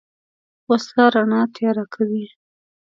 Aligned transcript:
وسله 0.69 1.05
رڼا 1.13 1.41
تیاره 1.55 1.83
کوي 1.93 2.23